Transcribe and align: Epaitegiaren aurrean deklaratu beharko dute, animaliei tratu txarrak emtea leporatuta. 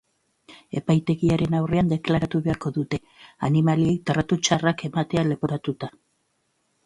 Epaitegiaren 0.79 1.57
aurrean 1.57 1.91
deklaratu 1.91 2.41
beharko 2.47 2.71
dute, 2.79 2.99
animaliei 3.49 3.93
tratu 4.11 4.39
txarrak 4.47 4.83
emtea 4.89 5.27
leporatuta. 5.29 5.91